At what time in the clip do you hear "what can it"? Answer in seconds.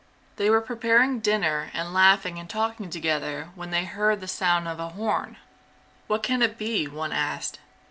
6.07-6.57